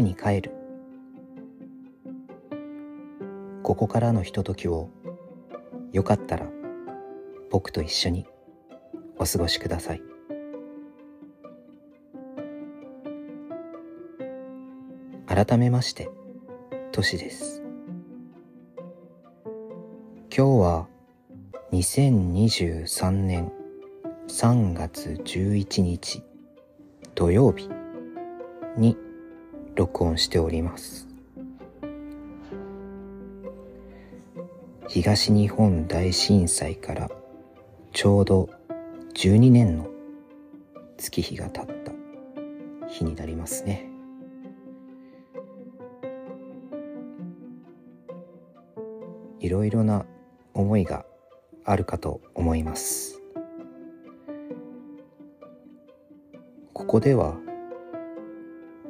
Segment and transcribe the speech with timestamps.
[0.00, 0.52] に帰る。
[3.62, 4.90] ここからのひとときを
[5.92, 6.46] よかったら
[7.50, 8.26] 僕と一緒に
[9.18, 10.02] お過ごしください。
[15.26, 16.10] 改めまして
[16.90, 17.62] トシです。
[20.34, 20.88] 今日は
[21.72, 23.52] 2023年
[24.28, 26.22] 3月11日
[27.14, 27.68] 土曜日
[28.76, 28.96] に
[29.74, 31.08] 録音しております。
[34.88, 37.10] 東日本大震災から
[37.92, 38.50] ちょうど
[39.14, 39.88] 12年の
[40.98, 41.92] 月日が経った
[42.88, 43.88] 日になりますね。
[49.40, 50.04] いろいろな
[50.52, 51.06] 思いが
[51.64, 53.20] あるかと思います。
[56.74, 57.36] ここでは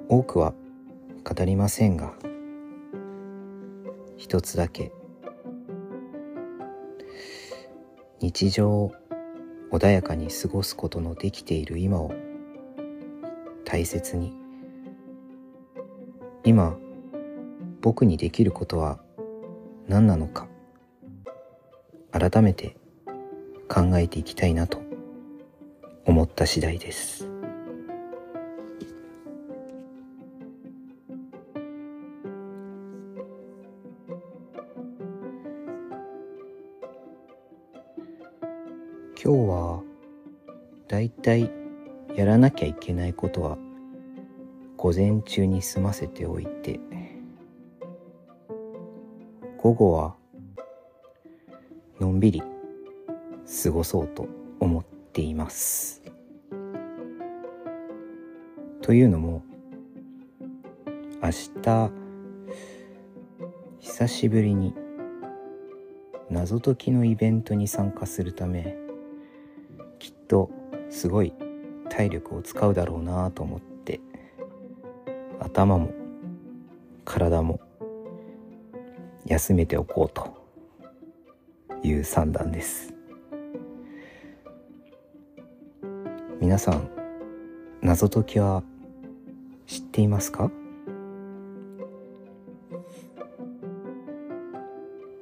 [0.08, 0.54] 多くは
[1.24, 2.14] 語りませんが
[4.16, 4.92] 一つだけ。
[8.20, 8.92] 日常を
[9.72, 12.12] 穏やかに過ごすことのできている今を
[13.64, 14.32] 大切に。
[16.44, 16.76] 今
[17.80, 19.00] 僕にできることは
[19.88, 20.48] 何なのか
[22.12, 22.76] 改めて
[23.68, 24.82] 考えていきたいなと
[26.04, 27.31] 思った次第です。
[40.92, 41.50] だいたい
[42.14, 43.56] やらなきゃいけないことは
[44.76, 46.80] 午前中に済ませておいて
[49.56, 50.16] 午後は
[51.98, 52.42] のんびり
[53.62, 54.28] 過ごそうと
[54.60, 56.02] 思っています。
[58.82, 59.42] というのも
[61.22, 61.30] 明
[61.62, 61.90] 日
[63.80, 64.74] 久しぶりに
[66.28, 68.76] 謎解きのイベントに参加するため
[69.98, 70.50] きっと
[70.92, 71.32] すごい
[71.88, 74.00] 体力を使うだろうなと思って
[75.40, 75.90] 頭も
[77.04, 77.60] 体も
[79.26, 80.36] 休めておこうと
[81.82, 82.94] いう算段です。
[86.40, 86.88] 皆さん
[87.80, 88.62] 謎解きは
[89.66, 90.50] 知っていますか？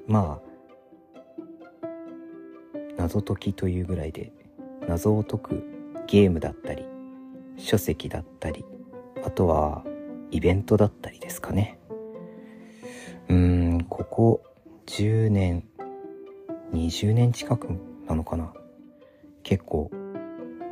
[0.07, 0.51] まあ
[2.99, 4.33] 謎解きというぐらいで
[4.91, 5.63] 謎を解く
[6.09, 6.85] ゲームだったり
[7.57, 8.65] 書籍だったり
[9.25, 9.85] あとは
[10.33, 11.79] イベントだったりですかね。
[13.29, 13.37] うー
[13.77, 14.43] んここ
[14.87, 15.63] 10年
[16.73, 17.69] 20年近く
[18.09, 18.53] なのかな。
[19.45, 19.93] 結構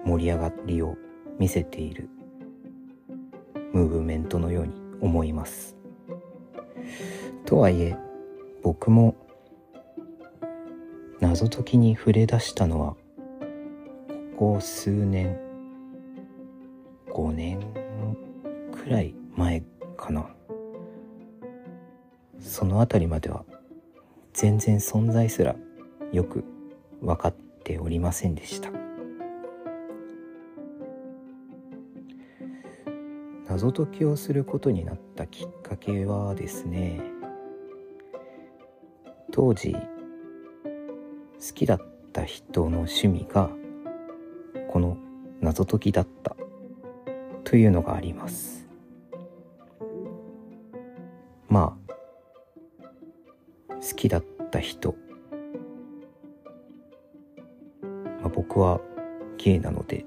[0.04, 0.96] 盛り上がりを
[1.38, 2.08] 見せている
[3.72, 5.76] ムーブメントのように思います。
[7.44, 7.96] とはいえ
[8.64, 9.14] 僕も
[11.20, 12.96] 謎解きに触れ出したのは
[14.38, 15.36] こ数年
[17.08, 17.58] 5年
[18.72, 19.64] くらい前
[19.96, 20.30] かな。
[22.38, 23.44] その辺りまでは
[24.32, 25.56] 全然存在すら
[26.12, 26.44] よく
[27.00, 27.34] 分かっ
[27.64, 28.70] ておりませんでした。
[33.48, 37.00] 謎解きをすることになったきっかけはですね
[39.32, 39.80] 当時好
[41.54, 41.80] きだっ
[42.12, 43.50] た人の趣味が
[44.68, 44.96] この
[45.40, 46.36] 謎解きだった。
[47.48, 48.68] というのがあります。
[51.48, 54.94] まあ好きだった人、
[58.20, 58.82] まあ、僕は
[59.38, 60.04] ゲイなので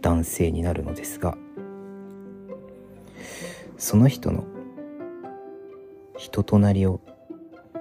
[0.00, 1.36] 男性になるのですが
[3.76, 4.44] その人の
[6.16, 7.00] 人となりを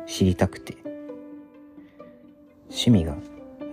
[0.06, 0.78] 知りたくて
[2.70, 3.16] 趣味が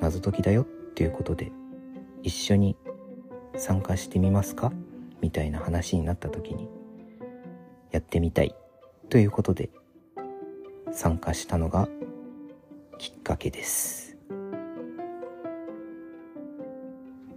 [0.01, 0.65] 謎解きだよっ
[0.95, 1.53] ていうことで
[2.25, 2.75] 一緒に
[3.55, 4.73] 参加してみますか？
[5.21, 6.71] みたいな話になった時に
[7.91, 8.55] やってみたい。
[9.11, 9.69] ということで
[10.91, 11.87] 参加したのが
[12.97, 14.17] きっかけです。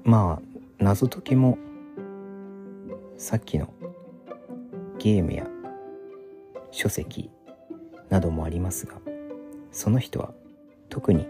[0.06, 0.42] まあ
[0.82, 1.58] 謎解きも
[3.18, 3.74] さっきの
[5.00, 5.48] ゲームや
[6.72, 7.30] 書籍
[8.10, 9.02] などもありますが
[9.74, 10.32] その人は
[10.88, 11.28] 特に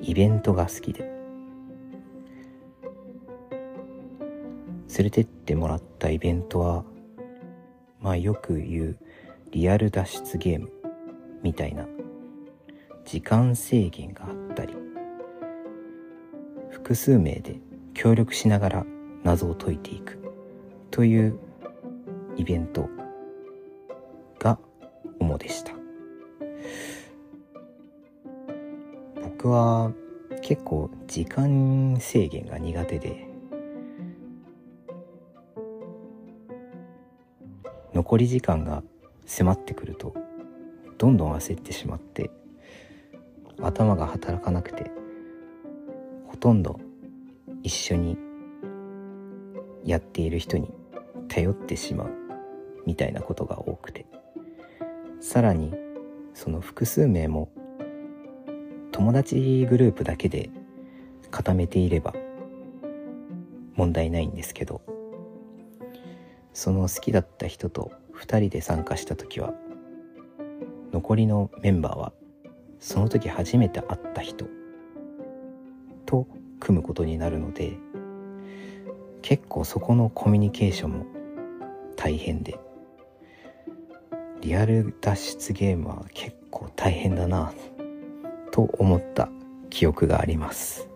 [0.00, 1.19] イベントが好きで。
[5.00, 6.84] 連れてってもらったイベントは
[8.00, 8.98] まあよく言う
[9.50, 10.70] リアル脱出ゲーム
[11.42, 11.86] みたいな
[13.06, 14.74] 時間制限があったり
[16.68, 17.56] 複数名で
[17.94, 18.86] 協力しながら
[19.24, 20.18] 謎を解いていく
[20.90, 21.38] という
[22.36, 22.86] イベント
[24.38, 24.58] が
[25.18, 25.72] 主でした。
[29.22, 29.92] 僕は
[30.42, 33.29] 結構時間制限が苦手で
[37.94, 38.82] 残り時間が
[39.26, 40.14] 迫ってくると
[40.98, 42.30] どんどん焦ってしまって
[43.60, 44.90] 頭が働かなくて
[46.26, 46.80] ほとんど
[47.62, 48.16] 一緒に
[49.84, 50.72] やっている人に
[51.28, 52.10] 頼ってしまう
[52.86, 54.06] みたいなことが多くて。
[55.20, 55.74] さらに
[56.32, 57.50] その複数名も
[58.90, 60.50] 友達グループだけで
[61.30, 62.14] 固めていれば
[63.76, 64.80] 問題ないんですけど
[66.52, 69.54] その好きだった人と2人で参加した時は
[70.92, 72.12] 残りのメンバーは
[72.78, 74.46] その時初めて会った人
[76.06, 76.26] と
[76.58, 77.76] 組むことになるので
[79.22, 81.06] 結構そこのコミュニケーションも
[81.96, 82.58] 大変で
[84.40, 87.52] リアル脱出ゲームは結構大変だな
[88.50, 89.28] と思った
[89.68, 90.89] 記憶があります。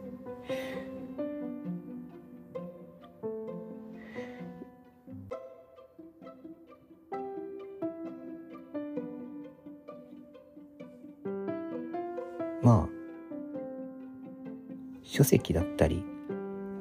[15.24, 16.04] 籍だったり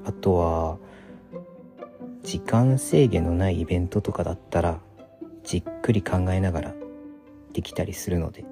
[0.05, 0.77] あとは
[2.23, 4.79] 時間制限のないイベントとかだったら
[5.43, 6.73] じっくり考えながら
[7.53, 8.45] できたりするので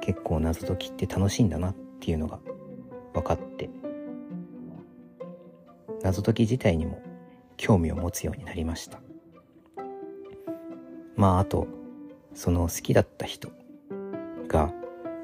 [0.00, 2.38] 結構謎解きって楽しいんだなっていうのが
[3.12, 3.68] 分かって
[6.02, 7.02] 謎解き自体にも
[7.56, 9.00] 興味を持つようになりました。
[11.16, 11.66] まああと
[12.32, 13.50] その好きだった人
[14.46, 14.72] が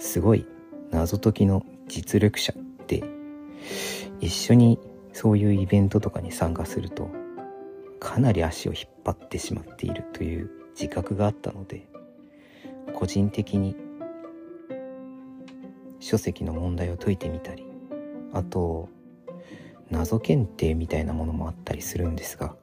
[0.00, 0.44] すごい
[0.90, 2.52] 謎解きの実力者
[4.24, 4.78] 一緒に
[5.12, 7.10] そういうイベントとかに参加すると
[8.00, 11.86] かなり足を引っ張ってしまっているという自覚があったので
[12.94, 13.76] 個人的に
[16.00, 17.66] 書籍の問題を解いてみたり
[18.32, 18.88] あと
[19.90, 22.56] 謎検定みたいなものもあったりするんですが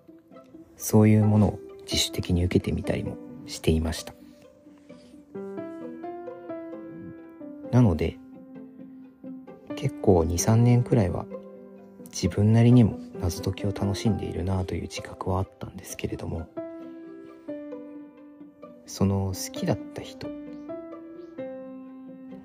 [0.78, 4.16] そういうものを自主的に受けてみたりもしていました。
[7.72, 8.18] なので
[9.76, 11.26] 結構23年くらいは
[12.12, 16.48] 自分なりにも謎解きを楽しんでいるなという自覚はあったんですけれども
[18.86, 20.28] その好きだった人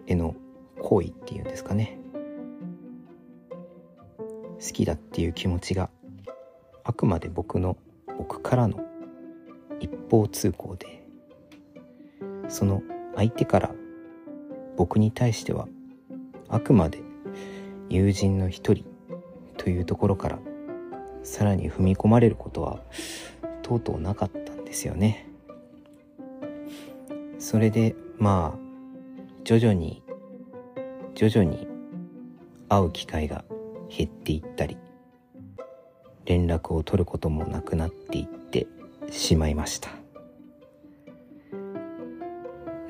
[0.07, 0.37] への
[0.81, 1.99] 好意っていうんですかね。
[4.59, 5.91] 好きだっていう気持ちが
[6.85, 7.77] あくまで僕の
[8.19, 8.81] 僕からの
[9.81, 11.03] 一方通行で
[12.49, 12.83] その
[13.17, 13.75] 相手から
[14.77, 15.69] 僕に対しては
[16.49, 17.03] あくまで
[17.89, 18.85] 友人の一人
[19.57, 20.39] というところから
[21.23, 22.81] さらに踏み込まれることは
[23.63, 25.29] とうとうなかったんですよね。
[27.39, 28.59] それでまあ
[29.45, 30.03] 徐々に
[31.15, 31.69] 徐々に
[32.69, 33.45] 会う機会が
[33.89, 34.77] 減っていったり
[36.25, 38.67] 連絡を取ることもなくなっていって
[39.11, 39.91] しまいました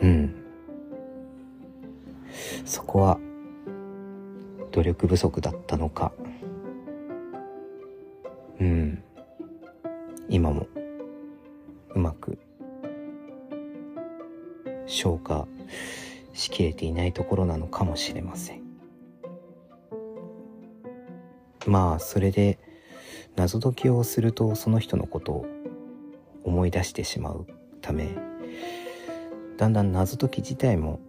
[0.00, 0.34] うん
[2.64, 3.18] そこは
[4.72, 6.12] 努力不足だったのか
[10.36, 10.66] 今も
[11.94, 12.38] うまく
[14.84, 15.48] 消化
[16.34, 18.60] しきれていないところなのかもしれません。
[21.66, 22.58] まあそれで
[23.34, 25.46] 謎解きをするとその人のことを
[26.44, 27.46] 思い出してしまう
[27.80, 28.14] ため
[29.56, 31.00] だんだん謎解き自体も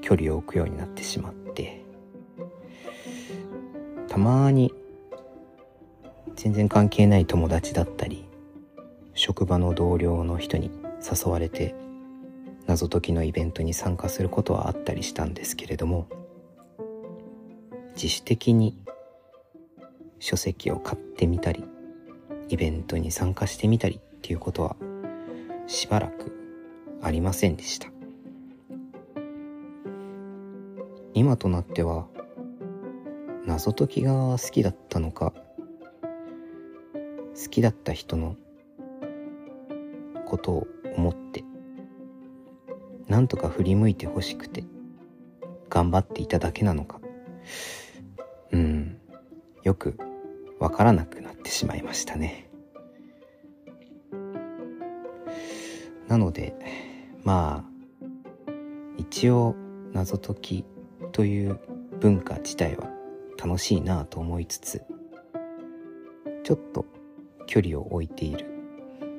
[0.00, 1.84] 距離を置くようになってしまって
[4.08, 4.72] たまに
[6.42, 8.24] 全然関係ない友達だったり
[9.14, 11.72] 職場の同僚の人に誘われて
[12.66, 16.08] 謎解きのイベントに参加することはあったりしたんですけれども
[17.94, 18.76] 自主的に
[20.18, 21.62] 書籍を買ってみたり
[22.48, 24.74] イベントに参加してみたりっていうことは
[25.68, 26.32] しばらく
[27.02, 27.86] ありませんでした。
[31.14, 32.08] 今となっては
[33.46, 35.32] 謎解きが好きだったのか
[37.52, 38.36] きだった人の
[40.26, 40.66] ことを
[40.96, 41.44] 思って
[43.06, 44.64] なんとか振り向いてほしくて
[45.68, 47.00] 頑張っていただけなのか。
[48.52, 48.98] うん。
[49.62, 49.96] よく
[50.58, 52.50] わからなくなってしまいましたね。
[56.08, 56.54] なので
[57.22, 58.52] まあ
[58.98, 59.54] 一応
[59.92, 60.64] 謎解き
[61.12, 61.60] という
[62.00, 62.90] 文化自体は
[63.42, 64.82] 楽しいなと思いつつ
[66.44, 66.86] ちょっと
[67.46, 68.52] 距離を置いている。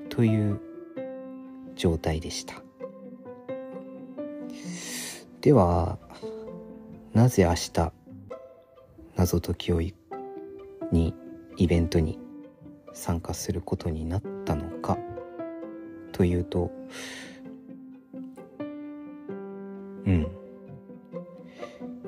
[0.10, 0.62] という
[1.76, 2.62] 状態でした。
[5.42, 5.98] では
[7.14, 7.92] なぜ明日
[9.16, 9.82] 謎解きを
[10.92, 11.16] に
[11.58, 12.20] イベントに
[12.94, 15.00] 参加することになったのか。
[16.12, 16.72] というと
[20.06, 20.28] うん。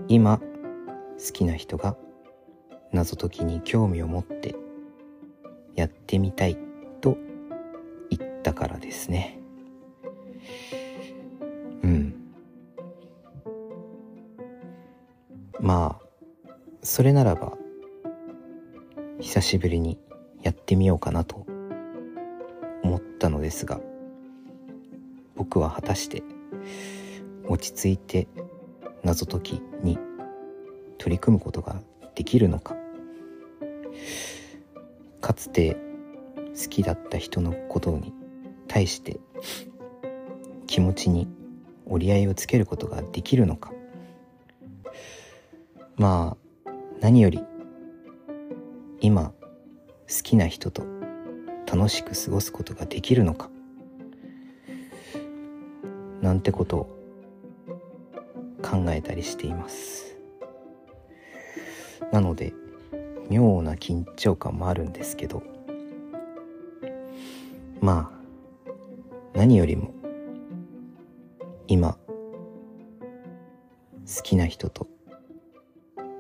[0.08, 1.98] 今好きな人が
[2.92, 4.56] 謎解きに興味を持って
[5.76, 6.58] やってみたい
[7.02, 7.18] と
[8.10, 9.40] 言ったからですね。
[11.84, 12.16] うん。
[15.60, 16.06] まあ
[16.82, 17.58] それならば
[19.20, 19.98] 久しぶりに
[20.44, 21.46] やってみようかなと
[22.84, 23.80] 思ったのですが
[25.36, 26.22] 僕は果たして
[27.48, 28.28] 落ち着いて
[29.04, 29.98] 謎解きに
[30.98, 31.82] 取り組むことが
[32.16, 32.76] できるのか。
[35.46, 35.78] つて
[36.60, 38.14] 好きだった人のことに
[38.68, 39.20] 対して
[40.66, 41.28] 気持ちに
[41.86, 43.72] 折り合いをつけることができるのか。
[45.98, 46.36] ま
[46.66, 47.44] あ何より
[49.02, 50.84] 今好きな人と
[51.72, 53.52] 楽しく過ごすことができるのか。
[56.22, 56.86] なんてことを
[58.64, 60.18] 考えたりしています。
[62.12, 62.54] なので
[63.30, 65.44] 妙な緊張感もあるんですけど
[67.82, 68.16] まあ
[69.34, 69.94] 何よりも
[71.68, 71.98] 今
[74.08, 74.88] 好きな人と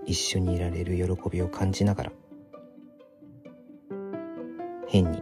[0.05, 2.11] 一緒にいられる喜びを感じながら
[4.87, 5.21] 変に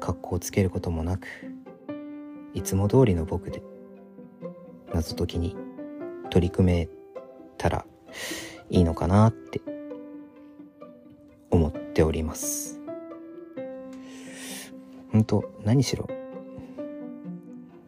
[0.00, 1.26] 格好をつけることもなく
[2.54, 3.62] いつも通りの僕で
[4.92, 5.56] 謎解きに
[6.30, 6.88] 取り組め
[7.56, 7.84] たら
[8.70, 9.57] いいのかなって
[11.98, 12.78] っております。
[15.10, 16.08] 本当何しろ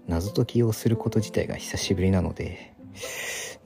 [0.09, 2.75] 謎解きをすること自体が久しぶりなので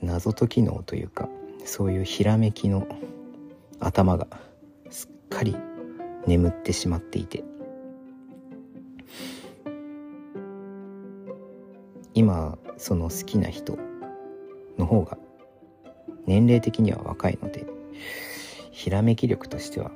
[0.02, 1.30] 謎解き脳というか
[1.64, 2.86] そういうひらめきの
[3.80, 4.26] 頭が
[4.90, 5.56] すっかり
[6.26, 7.42] 眠ってしまっていて。
[12.12, 13.76] 今その好きな人
[14.78, 15.18] の方が
[16.26, 17.66] 年齢的には若いので
[18.70, 19.90] ひらめき力としては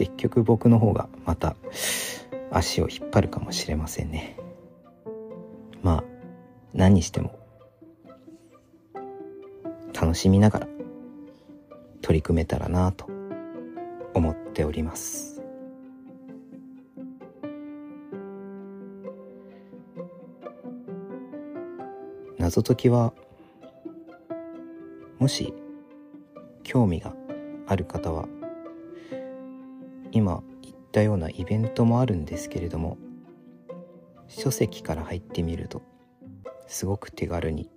[0.00, 1.56] 結局僕の方がまた
[2.50, 4.34] 足を引っ張るかもしれませんね。
[5.82, 6.04] まあ
[6.72, 7.38] 何にしても
[9.92, 10.68] 楽しみながら
[12.00, 13.10] 取り組めたらなと
[14.14, 15.42] 思っております。
[22.38, 23.12] 謎解きは
[25.18, 25.52] もし
[26.62, 27.14] 興味が
[27.66, 28.26] ある方は
[30.12, 32.98] 今言ったようなイベントもあるんですけれども
[34.28, 35.82] 書籍から入ってみると
[36.66, 37.70] すごく手軽に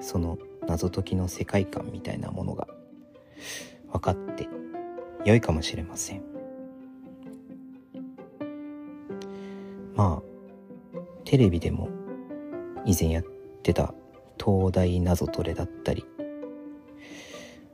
[0.00, 2.68] その謎解きの世界観みたいなものが
[3.92, 4.48] 分かって
[5.24, 6.22] 良いかもしれません。
[9.94, 11.88] まあテレビでも
[12.84, 13.24] 以前やっ
[13.62, 13.94] てた
[14.38, 16.04] 東大謎トレだったり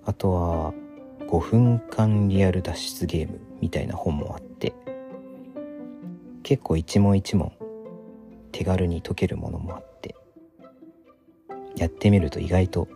[0.04, 0.74] あとは
[1.32, 4.74] 5分間リアル脱出ゲームみたいな本もあって
[6.42, 7.52] 結構一問一問
[8.52, 10.14] 手軽に解けるものもあって
[11.74, 12.86] やってみると意外と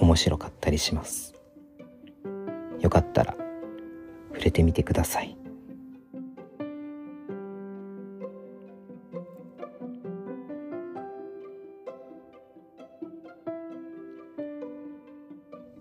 [0.00, 1.34] 面白かったりします。
[2.80, 3.36] よかったら
[4.32, 5.36] 触れてみてください。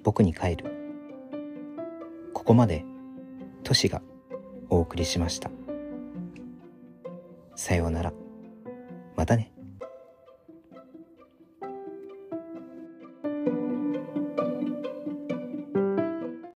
[0.03, 0.73] 僕に帰る。
[2.44, 2.84] ここまで
[3.64, 4.02] 都市が
[4.70, 5.50] お送りしました。
[7.56, 8.23] さようなら。